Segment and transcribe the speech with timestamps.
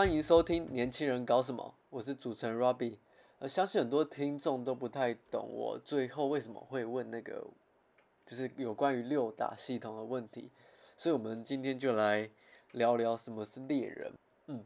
[0.00, 2.96] 欢迎收听《年轻人搞什么》，我是主持人 Robbie。
[3.38, 7.46] 呃，相信很多听众都不太懂我最后为什么会问那个，
[8.24, 10.50] 就是有关于六大系统的问题，
[10.96, 12.30] 所以我们今天就来
[12.72, 14.14] 聊聊什么是猎人。
[14.46, 14.64] 嗯，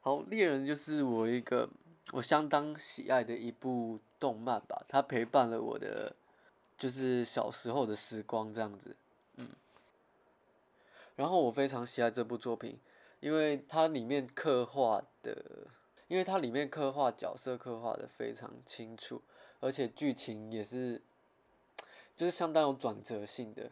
[0.00, 1.68] 好，猎人就是我一个
[2.12, 6.16] 我相当喜爱的一部动漫吧，它陪伴了我的
[6.78, 8.96] 就是小时候的时光这样子。
[9.36, 9.50] 嗯，
[11.14, 12.78] 然后我非常喜爱这部作品，
[13.24, 15.36] 因为它里面刻画的。
[16.06, 19.22] 因为它里面刻画角色刻画的非常清楚，
[19.58, 21.00] 而且剧情也是，
[22.14, 23.70] 就是相当有转折性的，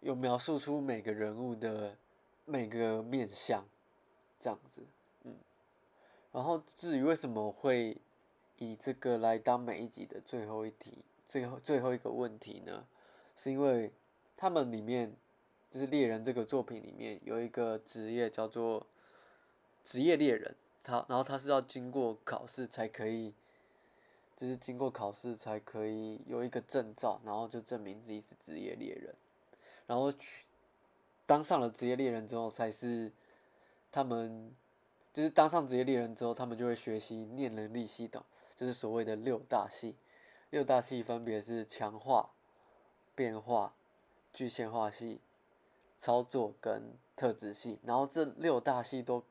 [0.00, 1.94] 有描述出每个人物的
[2.46, 3.62] 每个面相，
[4.40, 4.80] 这样子，
[5.24, 5.36] 嗯。
[6.32, 7.98] 然后至于为什么会
[8.56, 12.86] 以这个来当每一集的最后一题，最后最后一个问题呢？
[13.36, 13.92] 是因为
[14.38, 15.14] 他们里面
[15.70, 18.84] 就是猎人这个作品里面有一个职业叫做
[19.84, 20.56] 职业猎人。
[20.86, 23.32] 他，然后他是要经过考试才可以，
[24.36, 29.14] 就是经过考试才可以有一个证照，然后就证明自己是职业猎人，
[29.86, 30.44] 然后去
[31.24, 33.10] 当上了职业猎人之后，才是
[33.90, 34.54] 他们
[35.10, 38.22] 就是当上职业猎人之后，他们就会学习念能力系统，
[38.54, 39.96] 就是所谓的六大系。
[40.50, 42.28] 六大系分别是强化、
[43.14, 43.74] 变化、
[44.34, 45.22] 具现化系、
[45.98, 49.24] 操作跟特质系，然后这六大系都。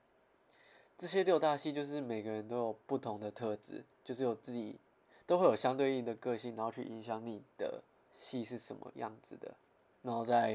[1.03, 4.79] 这些六大系就是每个人都有不同的特质，就是有自己
[5.25, 7.83] 都会有相对应的个性，然后去影响你的
[8.17, 9.53] 系是什么样子的，
[10.01, 10.51] 然后再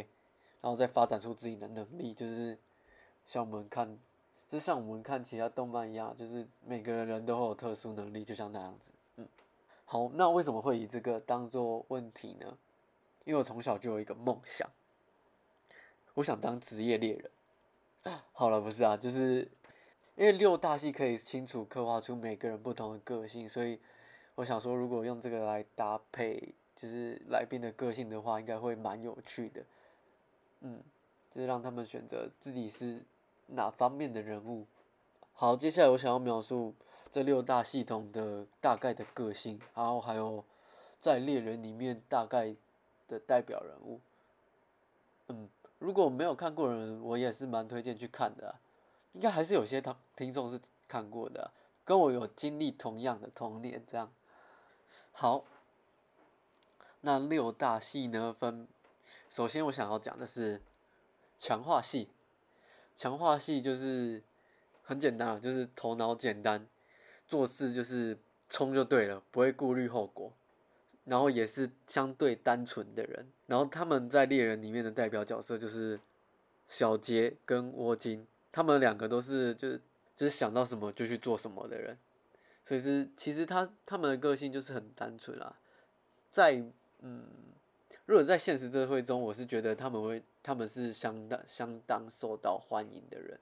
[0.63, 2.57] 然后再发展出自己的能力，就是
[3.27, 3.99] 像我们看，
[4.51, 8.91] 就像我们看其他动漫一样，就是每个人都会有特殊能力，就像那样子。
[9.17, 9.29] 嗯，
[9.85, 12.57] 好，那为什么会以这个当做问题呢？
[13.27, 14.67] 因为我从小就有一个梦想，
[16.15, 17.31] 我想当职业猎人。
[18.33, 19.47] 好了，不是啊，就是。
[20.19, 23.79] 因为六大系可以清楚刻画出每个人不同的个性，所以
[24.35, 29.63] 我想说，如果用这个来搭配，就是来宾的个性的话，应该会蛮有趣的。
[30.63, 30.83] 嗯，
[31.33, 33.01] 就是让他们选择自己是
[33.47, 34.67] 哪方面的人物。
[35.35, 36.75] 好，接下来我想要描述
[37.13, 40.45] 这六大系统的大概的个性，然后还有
[40.99, 42.57] 在猎人里面大概
[43.07, 44.01] 的代表人物。
[45.29, 45.49] 嗯，
[45.79, 48.53] 如果没有看过的人，我也是蛮推荐去看的。
[49.13, 51.51] 应该还是有些听听众是看过的，
[51.85, 54.13] 跟我有经历同样的童年这样。
[55.13, 55.45] 好，
[57.01, 58.69] 那六大系呢分，
[59.31, 60.63] 首先我想要讲的是
[61.37, 62.11] 强化系，
[62.95, 64.23] 强化系就是
[64.83, 66.67] 很简单就是头脑简单，
[67.27, 70.33] 做事就是冲就对了，不会顾虑后果，
[71.05, 73.33] 然后也是相对单纯的人。
[73.47, 75.99] 然后他们在猎人里面的代表角色就是
[76.69, 78.27] 小杰跟窝金。
[78.59, 79.81] 他们两个都是就是
[80.17, 81.97] 就是想到什么就去做什么的人，
[82.65, 85.55] 所以是其实他他们的个性就是很单纯啦，
[86.29, 86.61] 在
[86.99, 87.25] 嗯，
[88.05, 93.39] 如果在现实社会中，我是觉得他们会他们是相当相当受到欢迎的人，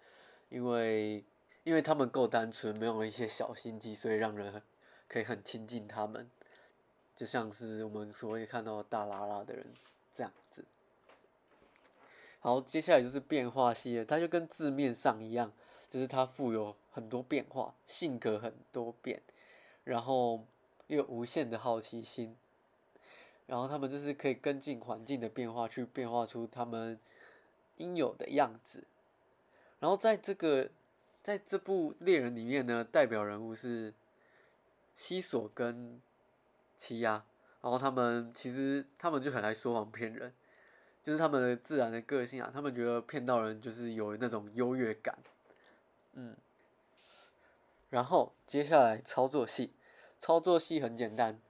[0.50, 1.24] 因为
[1.64, 4.62] 因为他们够单纯，没有一些小心机，所以让人
[5.08, 6.30] 可以很亲近他们，
[7.16, 9.64] 就像是我们所谓看到大拉拉的人
[10.12, 10.62] 这样子。
[12.40, 15.52] 好，接下来就是变化系列，它就跟字面上一样，
[15.88, 19.20] 就是它富有很多变化，性格很多变，
[19.82, 20.46] 然后
[20.86, 22.36] 又有无限的好奇心，
[23.46, 27.00] 然后他们就是可以跟进环境的变化，去变化出他们
[27.78, 28.84] 应有的样子。
[29.80, 30.70] 然后在这个
[31.22, 33.92] 在这部猎人里面呢，代表人物是
[34.94, 36.00] 西索跟
[36.78, 37.24] 奇亚，
[37.60, 40.32] 然后他们其实他们就很爱说谎骗人。
[41.06, 45.16] 就是他们的自然的个性啊，他们觉得骗到人就是有那种优越感，
[46.14, 46.36] 嗯。
[47.90, 49.72] 然后接下来操作系，
[50.18, 51.40] 操作系很简单，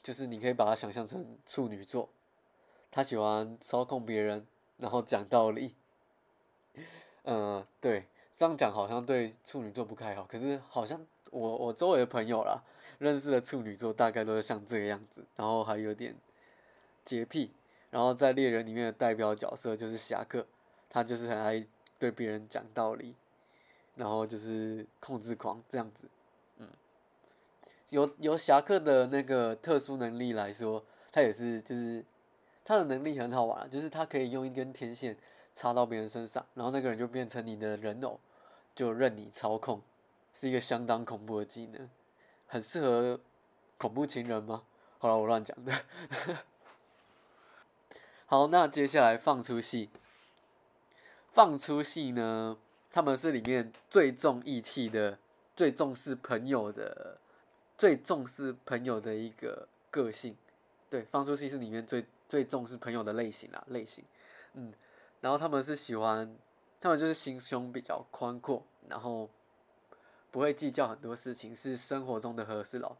[0.00, 2.08] 就是你可以把它想象成处女座，
[2.92, 4.46] 他喜欢操控别人，
[4.76, 5.74] 然后讲道理。
[7.24, 8.06] 嗯，对，
[8.36, 12.62] 这样讲好像对处女座不太好，可是好像我我周围的朋友啦，
[12.98, 16.14] 认识的处女座大概都是像这个样子，然后还有点
[17.04, 17.50] 洁癖。
[17.90, 20.46] 然后在猎人里面的代表角色就是侠客，
[20.88, 21.66] 他就是很爱
[21.98, 23.14] 对别人讲道理，
[23.96, 26.08] 然后就是控制狂这样子，
[26.58, 26.68] 嗯，
[27.88, 32.04] 由由侠客的那个特殊能力来说，他也是就是
[32.64, 35.16] 他的能力很好玩，就是他可以用一根天线
[35.54, 38.20] 插到别人身上，然后那个人就变成你的人偶，
[38.74, 39.82] 就任你操控，
[40.32, 41.90] 是一个相当恐怖的技能，
[42.46, 43.18] 很适合
[43.76, 44.62] 恐怖情人吗？
[44.98, 45.72] 好了，我乱讲的。
[48.30, 49.90] 好，那接下来放出戏。
[51.32, 52.56] 放出戏呢，
[52.92, 55.18] 他们是里面最重义气的、
[55.56, 57.18] 最重视朋友的、
[57.76, 60.36] 最重视朋友的一个个性。
[60.88, 64.04] 对，放出戏是里面最最重视朋友的类型啊，类型。
[64.54, 64.72] 嗯，
[65.20, 66.32] 然后他们是喜欢，
[66.80, 69.28] 他们就是心胸比较宽阔，然后
[70.30, 72.96] 不会计较很多事情，是生活中的和事佬。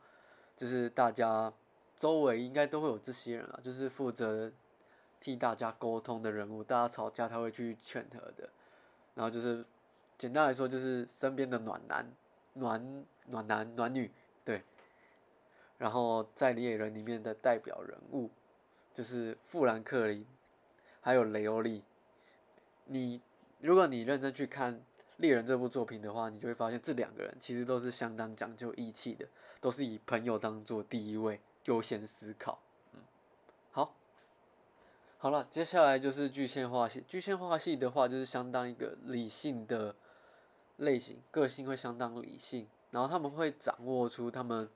[0.57, 1.53] 就是大家
[1.97, 4.51] 周围应该都会有这些人啊，就是负责
[5.21, 6.65] 替大家沟通的人物。
[6.65, 8.49] 大家吵架他会去劝和的，
[9.15, 9.65] 然后就是
[10.19, 12.11] 简单来说，就是身边的暖男、
[12.55, 14.11] 暖暖男、暖女，
[14.45, 14.63] 对。
[15.79, 18.31] 然后在猎人里面的代表人物，
[18.93, 20.27] 就是富兰克林，
[21.01, 21.83] 还有雷欧利。
[22.85, 23.21] 你
[23.61, 24.79] 如果你认真去看
[25.17, 29.27] 猎人这部作品的话，你就会发现这两个人其实都是相当讲究义气的，
[29.59, 32.61] 都是以朋友当做第一位，优先思考。
[32.93, 33.01] 嗯，
[33.71, 33.95] 好，
[35.23, 37.05] 好了，接下来就是具现化系。
[37.07, 39.95] 具现化系的话，就是相当一个理性的
[40.79, 44.69] 类型，个性会相当理性，然后他们会掌握出他们。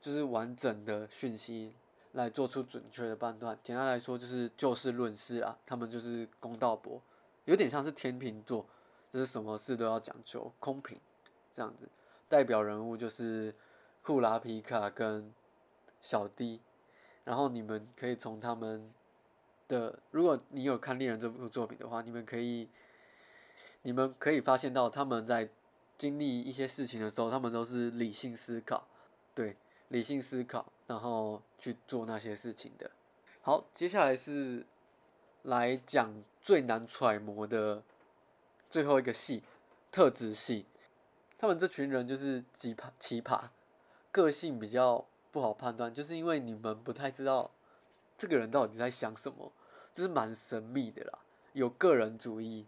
[0.00, 1.74] 就是完整的讯息
[2.12, 3.58] 来做出准确的判断。
[3.64, 5.58] 简单来说，就是就事论事啊。
[5.66, 7.02] 他们就是公道伯，
[7.46, 8.64] 有点像是天秤座，
[9.08, 11.00] 就是什么事都要讲究公平
[11.52, 11.88] 这样子。
[12.28, 13.52] 代表人物就是
[14.02, 15.34] 库拉皮卡跟
[16.00, 16.60] 小 D，
[17.24, 18.94] 然后你们可以从他们
[19.68, 22.68] 的，如果你有看《猎人》这部作品的话，你们可以，
[23.82, 25.48] 你们可以发现到他们在
[25.96, 28.88] 经历一些事情的时候，他们都是理性思考，
[29.34, 29.56] 对。
[29.90, 32.90] 理性思考，然后去做那些事情的。
[33.40, 34.66] 好，接下来是
[35.44, 37.82] 来讲最难揣摩的
[38.68, 39.42] 最后一个系——
[39.90, 40.66] 特质系。
[41.38, 43.44] 他们这群人就是奇葩，奇葩，
[44.12, 47.50] 个性比较不好判断，就是因为你们不太知道
[48.18, 49.50] 这个人到底在想什么，
[49.94, 51.18] 就是蛮神秘的啦。
[51.54, 52.66] 有个人主义，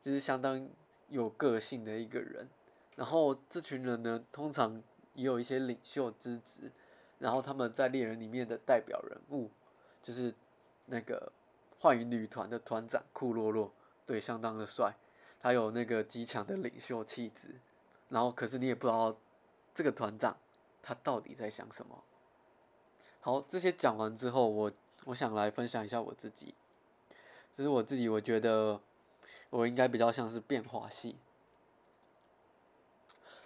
[0.00, 0.66] 就是相当
[1.10, 2.48] 有个性的一个人。
[2.96, 4.82] 然后这群人呢，通常。
[5.14, 6.72] 也有一些领袖之子，
[7.18, 9.50] 然后他们在猎人里面的代表人物，
[10.02, 10.34] 就是
[10.86, 11.30] 那个
[11.78, 13.70] 幻影女团的团长库洛洛，
[14.06, 14.96] 对，相当的帅，
[15.38, 17.60] 他有那个极强的领袖气质，
[18.08, 19.14] 然后可是你也不知道
[19.74, 20.34] 这个团长
[20.82, 22.02] 他到底在想什么。
[23.24, 24.72] 好，这些讲完之后，我
[25.04, 26.56] 我想来分享一下我自己，
[27.56, 28.80] 就是我自己，我觉得
[29.50, 31.14] 我应该比较像是变化系。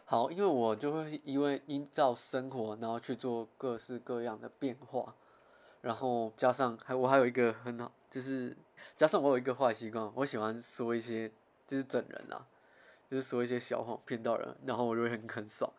[0.06, 5.14] 好，因为我就会因为依照生活，然后去做各式各样的变化，
[5.82, 8.56] 然后加上还我还有一个很好，就是
[8.96, 11.30] 加上我有一个坏习惯，我喜欢说一些
[11.66, 12.46] 就是整人啊，
[13.06, 15.70] 就是说一些小谎骗到人，然后我就会很很爽，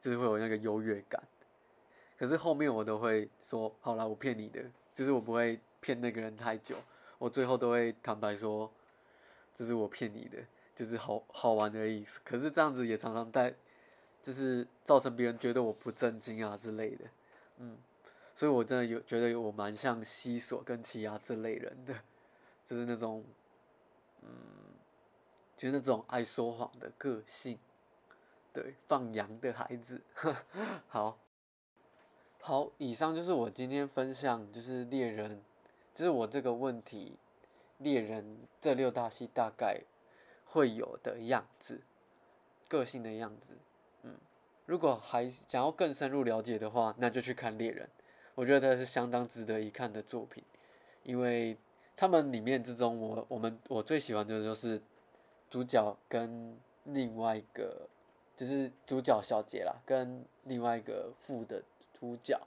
[0.00, 1.22] 就是会有那个优越感。
[2.16, 4.62] 可是后面我都会说，好了，我骗你的，
[4.94, 6.76] 就是我不会骗那个人太久，
[7.18, 8.70] 我最后都会坦白说，
[9.54, 10.38] 这是我骗你的，
[10.74, 12.04] 就是好好玩而已。
[12.24, 13.54] 可是这样子也常常带。
[14.22, 17.04] 就是造成别人觉得我不正经啊之类的，
[17.58, 17.78] 嗯，
[18.34, 21.94] 所以我真的有觉得我蛮像西索跟奇亚这类人的，
[22.64, 23.24] 就是那种，
[24.22, 24.28] 嗯，
[25.56, 27.56] 就是那种爱说谎的个性，
[28.52, 30.02] 对，放羊的孩子，
[30.88, 31.16] 好，
[32.46, 35.42] 好，以上就是我今天分享，就是猎人，
[35.96, 37.16] 就是我这个问题，
[37.78, 39.80] 猎人这六大系大概
[40.44, 41.80] 会有的样子，
[42.68, 43.58] 个性的样子。
[44.04, 44.14] 嗯
[44.64, 47.84] 如果还想要更深入了解的话，那就去看《猎人》，
[48.36, 50.44] 我觉得是相当值得一看的作品，
[51.02, 51.56] 因为
[51.96, 54.80] 他们里面之中，我我们我最喜欢的就是
[55.50, 57.88] 主角跟另外一个
[58.36, 61.60] 就是主角小杰啦，跟另外一个副的
[61.98, 62.40] 主角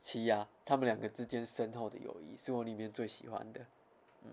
[0.00, 3.60] 奇亚，他们两个之间深厚的友谊是我里面最喜欢的，
[4.22, 4.30] 嗯，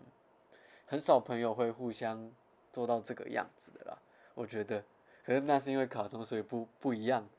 [0.85, 2.31] 很少朋友会互相
[2.71, 3.97] 做到这个样子的啦，
[4.35, 4.83] 我觉得。
[5.23, 7.29] 可是那是因为卡通，所以不不一样，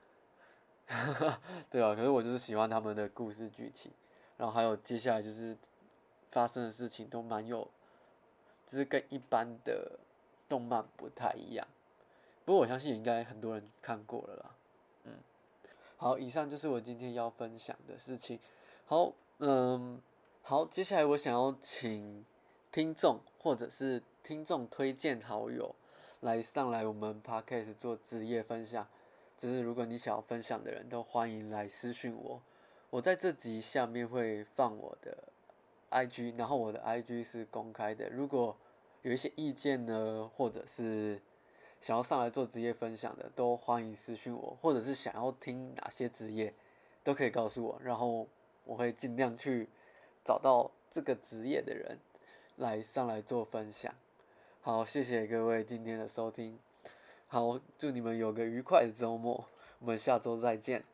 [1.69, 1.95] 对啊。
[1.97, 3.91] 可是我就是喜欢他们的故事剧情，
[4.37, 5.57] 然后还有接下来就是
[6.31, 7.69] 发生的事情都蛮有，
[8.65, 9.99] 就是跟一般的
[10.49, 11.67] 动漫不太一样。
[12.45, 14.55] 不过我相信应该很多人看过了啦，
[16.03, 18.37] 好，以上就是我今天要分享的事情。
[18.87, 20.03] 好，嗯，
[20.43, 22.25] 好，接下来我想要请
[22.73, 25.73] 听众或者是听众推荐好友。
[26.23, 28.85] 来上来我们 podcast 做职业分享，
[29.39, 32.43] 就是如果你想要分享的人都欢迎来私讯我，
[32.91, 35.17] 我在这集下面会放我的
[35.93, 38.11] IG，然后我的 IG 是公开的。
[38.11, 38.57] 如果
[39.03, 41.23] 有一些意见呢，或者是
[41.83, 46.55] 想要上来做职业分享的，都欢迎私讯我，或者是想要听哪些职业，
[47.03, 48.29] 都可以告诉我，然后
[48.65, 49.69] 我会尽量去
[50.25, 51.99] 找到这个职业的人
[52.55, 53.93] 来上来做分享。
[54.61, 56.57] 好，谢谢各位今天的收听。
[57.27, 59.45] 好，祝你们有个愉快的周末，
[59.81, 60.85] 我们下周再见。